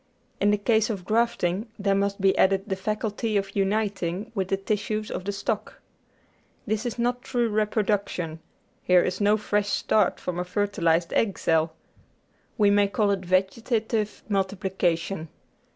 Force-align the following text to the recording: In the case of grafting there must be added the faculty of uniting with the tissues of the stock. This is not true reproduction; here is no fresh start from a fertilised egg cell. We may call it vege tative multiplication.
In 0.39 0.49
the 0.49 0.57
case 0.57 0.89
of 0.89 1.05
grafting 1.05 1.67
there 1.77 1.93
must 1.93 2.19
be 2.19 2.35
added 2.35 2.63
the 2.65 2.75
faculty 2.75 3.37
of 3.37 3.55
uniting 3.55 4.31
with 4.33 4.47
the 4.47 4.57
tissues 4.57 5.11
of 5.11 5.25
the 5.25 5.31
stock. 5.31 5.79
This 6.65 6.87
is 6.87 6.97
not 6.97 7.21
true 7.21 7.47
reproduction; 7.47 8.39
here 8.81 9.03
is 9.03 9.21
no 9.21 9.37
fresh 9.37 9.69
start 9.69 10.19
from 10.19 10.39
a 10.39 10.43
fertilised 10.43 11.13
egg 11.13 11.37
cell. 11.37 11.73
We 12.57 12.71
may 12.71 12.87
call 12.87 13.11
it 13.11 13.21
vege 13.21 13.61
tative 13.63 14.23
multiplication. 14.27 15.27